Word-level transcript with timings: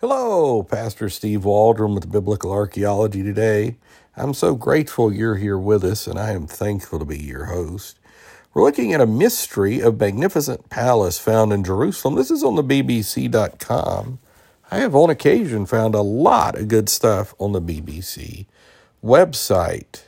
Hello, 0.00 0.62
Pastor 0.62 1.10
Steve 1.10 1.44
Waldron 1.44 1.94
with 1.94 2.10
Biblical 2.10 2.50
Archaeology 2.50 3.22
today. 3.22 3.76
I'm 4.16 4.32
so 4.32 4.54
grateful 4.54 5.12
you're 5.12 5.36
here 5.36 5.58
with 5.58 5.84
us, 5.84 6.06
and 6.06 6.18
I 6.18 6.30
am 6.30 6.46
thankful 6.46 6.98
to 7.00 7.04
be 7.04 7.18
your 7.18 7.44
host. 7.44 7.98
We're 8.54 8.62
looking 8.62 8.94
at 8.94 9.02
a 9.02 9.06
mystery 9.06 9.80
of 9.80 10.00
magnificent 10.00 10.70
palace 10.70 11.18
found 11.18 11.52
in 11.52 11.64
Jerusalem. 11.64 12.14
This 12.14 12.30
is 12.30 12.42
on 12.42 12.56
the 12.56 12.64
BBC.com. 12.64 14.20
I 14.70 14.78
have 14.78 14.94
on 14.94 15.10
occasion 15.10 15.66
found 15.66 15.94
a 15.94 16.00
lot 16.00 16.58
of 16.58 16.68
good 16.68 16.88
stuff 16.88 17.34
on 17.38 17.52
the 17.52 17.60
BBC 17.60 18.46
website. 19.04 20.04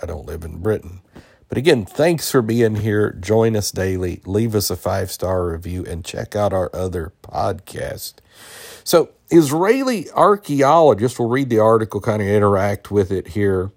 I 0.00 0.06
don't 0.06 0.26
live 0.26 0.44
in 0.44 0.58
Britain. 0.58 1.00
But 1.48 1.58
again, 1.58 1.86
thanks 1.86 2.30
for 2.30 2.42
being 2.42 2.76
here. 2.76 3.10
Join 3.10 3.56
us 3.56 3.72
daily. 3.72 4.20
Leave 4.26 4.54
us 4.54 4.70
a 4.70 4.76
five 4.76 5.10
star 5.10 5.48
review 5.48 5.84
and 5.86 6.04
check 6.04 6.36
out 6.36 6.52
our 6.52 6.70
other 6.72 7.12
podcast. 7.22 8.14
So, 8.88 9.10
Israeli 9.30 10.10
archaeologists, 10.12 11.18
will 11.18 11.28
read 11.28 11.50
the 11.50 11.58
article, 11.58 12.00
kind 12.00 12.22
of 12.22 12.28
interact 12.28 12.90
with 12.90 13.12
it 13.12 13.28
here, 13.28 13.70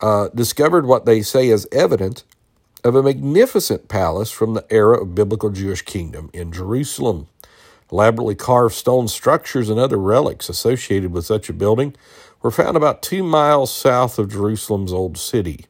uh, 0.00 0.28
discovered 0.32 0.86
what 0.86 1.06
they 1.06 1.22
say 1.22 1.48
is 1.48 1.66
evidence 1.72 2.22
of 2.84 2.94
a 2.94 3.02
magnificent 3.02 3.88
palace 3.88 4.30
from 4.30 4.54
the 4.54 4.64
era 4.70 5.02
of 5.02 5.16
biblical 5.16 5.50
Jewish 5.50 5.82
kingdom 5.82 6.30
in 6.32 6.52
Jerusalem. 6.52 7.26
Elaborately 7.90 8.36
carved 8.36 8.76
stone 8.76 9.08
structures 9.08 9.68
and 9.68 9.80
other 9.80 9.98
relics 9.98 10.48
associated 10.48 11.10
with 11.10 11.26
such 11.26 11.48
a 11.48 11.52
building 11.52 11.92
were 12.42 12.52
found 12.52 12.76
about 12.76 13.02
two 13.02 13.24
miles 13.24 13.74
south 13.74 14.20
of 14.20 14.30
Jerusalem's 14.30 14.92
old 14.92 15.18
city. 15.18 15.66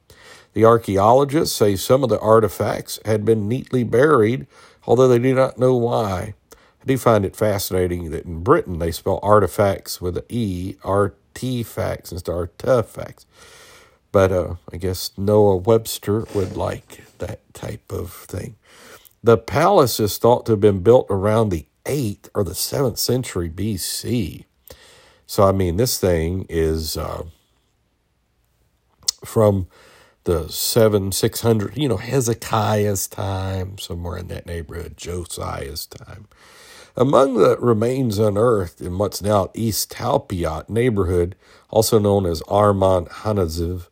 The 0.52 0.66
archaeologists 0.66 1.56
say 1.56 1.74
some 1.74 2.04
of 2.04 2.10
the 2.10 2.20
artifacts 2.20 3.00
had 3.06 3.24
been 3.24 3.48
neatly 3.48 3.82
buried, 3.82 4.46
although 4.86 5.08
they 5.08 5.18
do 5.18 5.34
not 5.34 5.58
know 5.58 5.74
why. 5.74 6.34
Do 6.86 6.92
find 6.98 7.24
it 7.26 7.36
fascinating 7.36 8.10
that 8.12 8.26
in 8.26 8.42
Britain 8.42 8.78
they 8.78 8.92
spell 8.92 9.20
artifacts 9.22 10.00
with 10.00 10.18
an 10.18 10.24
E, 10.30 10.76
artifacts 10.84 12.12
instead 12.12 12.32
of 12.32 12.50
artifacts. 12.64 13.26
But 14.12 14.32
uh, 14.32 14.54
I 14.72 14.78
guess 14.78 15.12
Noah 15.18 15.56
Webster 15.56 16.26
would 16.34 16.56
like 16.56 17.04
that 17.18 17.40
type 17.54 17.92
of 17.92 18.12
thing. 18.12 18.56
The 19.22 19.38
palace 19.38 20.00
is 20.00 20.18
thought 20.18 20.46
to 20.46 20.52
have 20.52 20.60
been 20.60 20.82
built 20.82 21.06
around 21.10 21.50
the 21.50 21.66
8th 21.86 22.30
or 22.34 22.44
the 22.44 22.52
7th 22.52 22.98
century 22.98 23.50
BC. 23.50 24.44
So, 25.26 25.44
I 25.44 25.52
mean, 25.52 25.76
this 25.76 26.00
thing 26.00 26.46
is 26.48 26.96
uh, 26.96 27.24
from 29.24 29.68
the 30.24 30.48
seven, 30.48 31.12
six 31.12 31.42
hundred, 31.42 31.76
you 31.76 31.88
know, 31.88 31.98
Hezekiah's 31.98 33.08
time, 33.08 33.78
somewhere 33.78 34.18
in 34.18 34.28
that 34.28 34.46
neighborhood, 34.46 34.96
Josiah's 34.96 35.86
time. 35.86 36.28
Among 36.98 37.34
the 37.34 37.58
remains 37.58 38.18
unearthed 38.18 38.80
in 38.80 38.96
what's 38.96 39.20
now 39.20 39.50
East 39.52 39.90
Talpiot 39.90 40.70
neighborhood, 40.70 41.36
also 41.68 41.98
known 41.98 42.24
as 42.24 42.40
Armon 42.44 43.06
Hanaziv, 43.10 43.88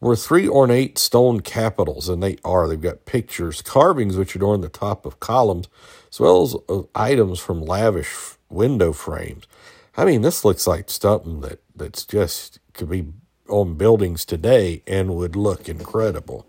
were 0.00 0.16
three 0.16 0.48
ornate 0.48 0.96
stone 0.96 1.40
capitals, 1.40 2.08
and 2.08 2.22
they 2.22 2.38
are. 2.46 2.66
They've 2.66 2.80
got 2.80 3.04
pictures, 3.04 3.60
carvings 3.60 4.16
which 4.16 4.34
adorn 4.34 4.62
the 4.62 4.70
top 4.70 5.04
of 5.04 5.20
columns, 5.20 5.68
as 6.10 6.20
well 6.20 6.42
as 6.42 6.56
uh, 6.70 6.82
items 6.94 7.38
from 7.38 7.60
lavish 7.60 8.36
window 8.48 8.94
frames. 8.94 9.44
I 9.94 10.06
mean, 10.06 10.22
this 10.22 10.42
looks 10.42 10.66
like 10.66 10.88
something 10.88 11.42
that, 11.42 11.60
that's 11.76 12.06
just 12.06 12.60
could 12.72 12.88
be 12.88 13.08
on 13.50 13.74
buildings 13.74 14.24
today 14.24 14.82
and 14.86 15.16
would 15.16 15.36
look 15.36 15.68
incredible. 15.68 16.46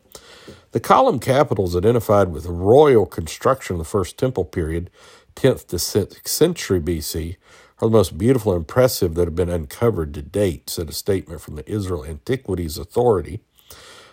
The 0.71 0.79
column 0.79 1.19
capitals 1.19 1.75
identified 1.75 2.29
with 2.31 2.45
royal 2.45 3.05
construction 3.05 3.75
of 3.75 3.79
the 3.79 3.85
First 3.85 4.17
Temple 4.17 4.45
period, 4.45 4.89
10th 5.35 5.67
to 5.67 5.77
6th 5.77 6.27
century 6.27 6.79
BC, 6.79 7.37
are 7.81 7.87
the 7.87 7.97
most 7.97 8.17
beautiful 8.17 8.53
and 8.53 8.59
impressive 8.61 9.15
that 9.15 9.25
have 9.25 9.35
been 9.35 9.49
uncovered 9.49 10.13
to 10.13 10.21
date, 10.21 10.69
said 10.69 10.89
a 10.89 10.93
statement 10.93 11.41
from 11.41 11.55
the 11.55 11.69
Israel 11.69 12.05
Antiquities 12.05 12.77
Authority. 12.77 13.41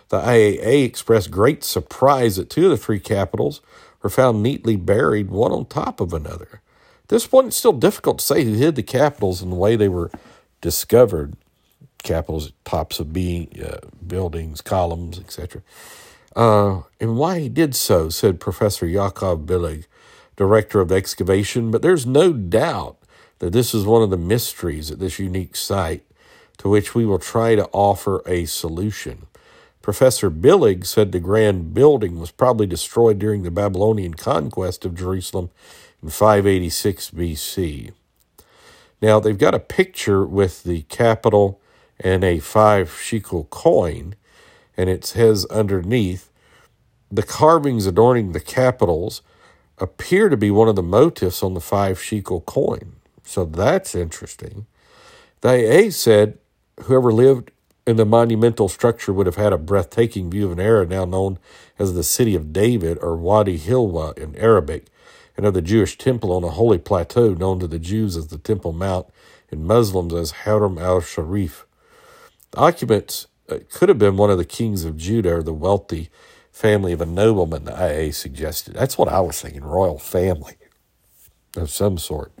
The 0.09 0.21
IAA 0.21 0.85
expressed 0.85 1.31
great 1.31 1.63
surprise 1.63 2.37
that 2.37 2.49
two 2.49 2.65
of 2.65 2.71
the 2.71 2.77
three 2.77 2.99
capitals 2.99 3.61
were 4.01 4.09
found 4.09 4.41
neatly 4.41 4.77
buried, 4.77 5.29
one 5.29 5.51
on 5.51 5.65
top 5.65 5.99
of 5.99 6.13
another. 6.13 6.61
At 7.03 7.09
this 7.09 7.27
point, 7.27 7.47
it's 7.47 7.57
still 7.57 7.73
difficult 7.73 8.19
to 8.19 8.25
say 8.25 8.43
who 8.43 8.53
hid 8.53 8.75
the 8.75 8.83
capitals 8.83 9.41
and 9.41 9.51
the 9.51 9.55
way 9.57 9.75
they 9.75 9.89
were 9.89 10.11
discovered 10.61 11.35
capitals, 12.03 12.53
tops 12.63 12.99
of 12.99 13.11
B 13.11 13.49
uh, 13.63 13.77
buildings, 14.05 14.61
columns, 14.61 15.19
etc. 15.19 15.61
Uh, 16.37 16.83
and 17.01 17.17
why 17.17 17.39
he 17.39 17.49
did 17.49 17.75
so, 17.75 18.09
said 18.09 18.39
Professor 18.39 18.85
Yaakov 18.85 19.47
Billig, 19.47 19.87
director 20.37 20.81
of 20.81 20.91
excavation. 20.91 21.71
But 21.71 21.81
there's 21.81 22.05
no 22.05 22.31
doubt 22.31 22.97
that 23.39 23.53
this 23.53 23.73
is 23.73 23.85
one 23.85 24.03
of 24.03 24.11
the 24.11 24.17
mysteries 24.17 24.91
at 24.91 24.99
this 24.99 25.19
unique 25.19 25.55
site 25.55 26.03
to 26.59 26.69
which 26.69 26.95
we 26.95 27.05
will 27.05 27.19
try 27.19 27.55
to 27.55 27.67
offer 27.73 28.21
a 28.27 28.45
solution. 28.45 29.27
Professor 29.81 30.29
Billig 30.29 30.85
said 30.85 31.11
the 31.11 31.19
grand 31.19 31.73
building 31.73 32.19
was 32.19 32.31
probably 32.31 32.67
destroyed 32.67 33.19
during 33.19 33.43
the 33.43 33.51
Babylonian 33.51 34.13
conquest 34.15 34.85
of 34.85 34.95
Jerusalem 34.95 35.49
in 36.03 36.09
586 36.09 37.11
BC. 37.11 37.93
Now, 39.01 39.19
they've 39.19 39.37
got 39.37 39.55
a 39.55 39.59
picture 39.59 40.25
with 40.25 40.63
the 40.63 40.83
capital 40.83 41.61
and 41.99 42.23
a 42.23 42.39
five 42.39 42.99
shekel 42.99 43.45
coin, 43.45 44.15
and 44.77 44.89
it 44.89 45.03
says 45.03 45.45
underneath, 45.45 46.29
the 47.11 47.23
carvings 47.23 47.85
adorning 47.85 48.31
the 48.31 48.39
capitals 48.39 49.21
appear 49.77 50.29
to 50.29 50.37
be 50.37 50.51
one 50.51 50.67
of 50.67 50.75
the 50.75 50.83
motifs 50.83 51.43
on 51.43 51.53
the 51.53 51.61
five 51.61 52.01
shekel 52.01 52.41
coin. 52.41 52.93
So 53.23 53.45
that's 53.45 53.95
interesting. 53.95 54.65
The 55.41 55.49
IAA 55.49 55.93
said 55.93 56.37
whoever 56.83 57.11
lived 57.11 57.51
in 57.85 57.95
the 57.95 58.05
monumental 58.05 58.67
structure 58.67 59.13
would 59.13 59.25
have 59.25 59.35
had 59.35 59.53
a 59.53 59.57
breathtaking 59.57 60.29
view 60.29 60.45
of 60.45 60.51
an 60.51 60.59
area 60.59 60.85
now 60.85 61.05
known 61.05 61.39
as 61.79 61.93
the 61.93 62.03
City 62.03 62.35
of 62.35 62.51
David 62.51 62.97
or 63.01 63.15
Wadi 63.15 63.57
Hilwa 63.57 64.17
in 64.17 64.35
Arabic, 64.35 64.87
and 65.37 65.45
of 65.45 65.53
the 65.53 65.61
Jewish 65.61 65.97
temple 65.97 66.33
on 66.33 66.43
a 66.43 66.49
holy 66.49 66.79
plateau 66.79 67.33
known 67.33 67.59
to 67.59 67.67
the 67.67 67.79
Jews 67.79 68.17
as 68.17 68.27
the 68.27 68.39
Temple 68.39 68.73
Mount 68.73 69.07
and 69.51 69.65
Muslims 69.65 70.13
as 70.13 70.31
Haram 70.31 70.77
al 70.77 70.99
Sharif. 70.99 71.65
The 72.51 72.57
occupants 72.57 73.27
uh, 73.49 73.59
could 73.71 73.89
have 73.89 73.99
been 73.99 74.17
one 74.17 74.29
of 74.29 74.37
the 74.37 74.45
kings 74.45 74.85
of 74.85 74.97
Judah 74.97 75.35
or 75.37 75.43
the 75.43 75.53
wealthy 75.53 76.09
family 76.51 76.91
of 76.91 77.01
a 77.01 77.05
nobleman, 77.05 77.65
the 77.65 77.73
IA 77.73 78.11
suggested. 78.13 78.73
That's 78.73 78.97
what 78.97 79.07
I 79.07 79.19
was 79.19 79.41
thinking, 79.41 79.63
royal 79.63 79.99
family 79.99 80.55
of 81.55 81.69
some 81.69 81.97
sort. 81.97 82.31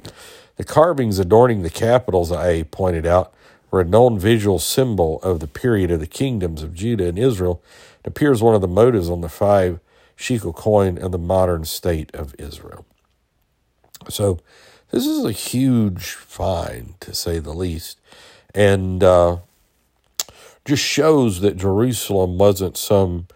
The 0.57 0.63
carvings 0.63 1.19
adorning 1.19 1.61
the 1.63 1.69
capitals, 1.69 2.31
IA 2.31 2.65
pointed 2.65 3.05
out, 3.05 3.33
were 3.69 3.81
a 3.81 3.85
known 3.85 4.17
visual 4.17 4.59
symbol 4.59 5.21
of 5.21 5.39
the 5.39 5.47
period 5.47 5.91
of 5.91 5.99
the 5.99 6.07
kingdoms 6.07 6.63
of 6.63 6.73
Judah 6.73 7.07
and 7.07 7.19
Israel. 7.19 7.61
It 8.01 8.07
appears 8.07 8.41
one 8.41 8.55
of 8.55 8.61
the 8.61 8.67
motives 8.67 9.09
on 9.09 9.21
the 9.21 9.29
five 9.29 9.79
shekel 10.15 10.53
coin 10.53 10.97
of 10.97 11.11
the 11.11 11.19
modern 11.19 11.65
state 11.65 12.13
of 12.15 12.33
Israel. 12.39 12.85
So, 14.09 14.39
this 14.89 15.05
is 15.05 15.25
a 15.25 15.33
huge 15.33 16.11
find, 16.11 16.99
to 17.01 17.13
say 17.13 17.39
the 17.39 17.53
least. 17.53 17.99
And 18.55 19.03
uh, 19.03 19.39
just 20.67 20.83
shows 20.83 21.39
that 21.39 21.57
Jerusalem 21.57 22.37
wasn't 22.37 22.75
some 22.77 23.27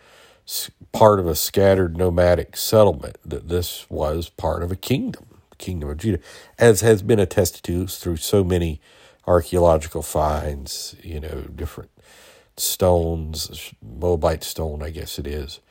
part 0.92 1.20
of 1.20 1.28
a 1.28 1.36
scattered 1.36 1.96
nomadic 1.96 2.58
settlement, 2.58 3.18
that 3.26 3.48
this 3.48 3.90
was 3.90 4.30
part 4.30 4.62
of 4.62 4.72
a 4.72 4.76
kingdom, 4.76 5.26
kingdom 5.58 5.90
of 5.90 5.98
Judah, 5.98 6.20
as 6.60 6.82
has 6.82 7.02
been 7.02 7.20
attested 7.20 7.64
to 7.64 7.88
through 7.88 8.18
so 8.18 8.44
many 8.44 8.82
archaeological 9.26 10.02
finds, 10.02 10.96
you 11.02 11.22
know, 11.22 11.46
different 11.56 11.90
stones, 12.58 13.74
Moabite 13.82 14.44
stone, 14.44 14.84
I 14.84 14.90
guess 14.90 15.18
it 15.18 15.26
is. 15.26 15.62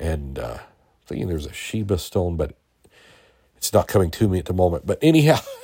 And 0.00 0.38
uh, 0.38 0.58
I 0.60 0.60
thinking 1.06 1.28
there's 1.28 1.46
a 1.46 1.52
Sheba 1.52 1.98
stone, 1.98 2.36
but 2.36 2.56
it's 3.56 3.72
not 3.72 3.86
coming 3.86 4.10
to 4.12 4.28
me 4.28 4.38
at 4.38 4.46
the 4.46 4.54
moment. 4.54 4.86
But 4.86 4.98
anyhow, 5.02 5.40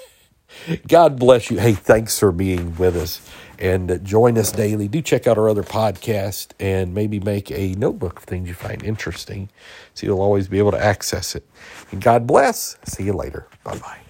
God 0.88 1.18
bless 1.18 1.50
you. 1.50 1.58
Hey, 1.58 1.72
thanks 1.72 2.18
for 2.18 2.32
being 2.32 2.76
with 2.76 2.96
us 2.96 3.20
and 3.58 3.90
uh, 3.90 3.98
join 3.98 4.38
us 4.38 4.52
daily. 4.52 4.88
Do 4.88 5.02
check 5.02 5.26
out 5.26 5.38
our 5.38 5.48
other 5.48 5.62
podcast 5.62 6.48
and 6.60 6.94
maybe 6.94 7.20
make 7.20 7.50
a 7.50 7.74
notebook 7.74 8.18
of 8.18 8.24
things 8.24 8.48
you 8.48 8.54
find 8.54 8.82
interesting 8.82 9.50
so 9.94 10.06
you'll 10.06 10.20
always 10.22 10.48
be 10.48 10.58
able 10.58 10.72
to 10.72 10.82
access 10.82 11.34
it. 11.34 11.46
And 11.92 12.02
God 12.02 12.26
bless. 12.26 12.76
See 12.84 13.04
you 13.04 13.12
later. 13.12 13.46
Bye 13.64 13.78
bye. 13.78 14.07